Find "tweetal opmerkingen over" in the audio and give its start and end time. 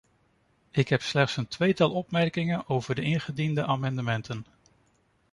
1.47-2.95